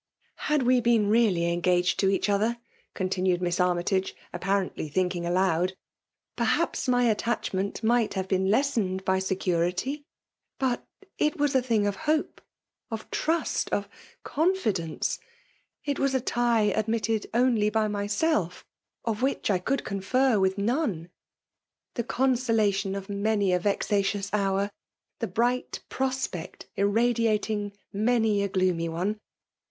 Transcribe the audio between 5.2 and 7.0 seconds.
aloud, '* perhaps